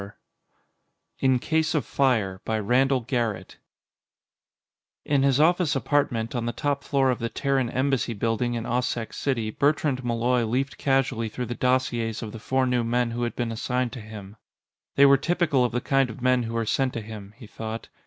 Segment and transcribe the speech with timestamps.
[2.43, 3.59] _By RANDALL GARRETT Illustrated by Martinez
[5.05, 9.13] In his office apartment, on the top floor of the Terran Embassy Building in Occeq
[9.13, 13.35] City, Bertrand Malloy leafed casually through the dossiers of the four new men who had
[13.35, 14.37] been assigned to him.
[14.95, 17.89] They were typical of the kind of men who were sent to him, he thought.